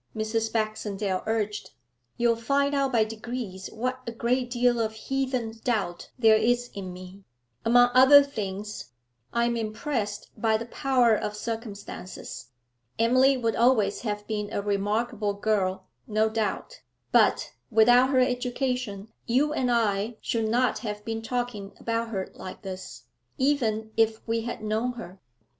[0.15, 0.51] Mrs.
[0.51, 1.73] Baxendale urged.
[2.17, 6.91] 'You'll find out by degrees what a great deal of heathen doubt there is in
[6.91, 7.23] me;
[7.63, 8.93] among other things,
[9.31, 12.47] I am impressed by the power of circumstances.
[12.97, 16.81] Emily would always have been a remarkable girl, no doubt;
[17.11, 22.63] but, without her education, you and I should not have been talking about her like
[22.63, 23.03] this,
[23.37, 25.19] even if we had known her.